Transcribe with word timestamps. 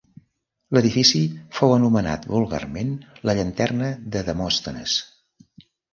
L'edifici 0.75 1.19
fou 1.57 1.73
anomenat 1.75 2.25
vulgarment 2.35 2.91
la 3.31 3.35
llanterna 3.41 3.91
de 4.17 4.25
Demòstenes. 4.31 4.97